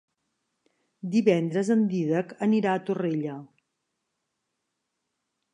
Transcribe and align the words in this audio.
Divendres 1.15 1.69
en 1.75 1.83
Dídac 1.93 2.33
anirà 2.47 2.73
a 2.79 2.83
Torrella. 2.89 3.39